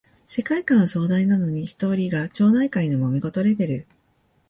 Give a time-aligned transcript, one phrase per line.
[0.27, 3.87] 世界観は壮大なのにストーリーが町内会のもめ事レベル